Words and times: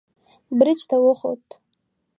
برج 0.59 0.79
ته 0.89 0.95
وخوت. 1.05 1.45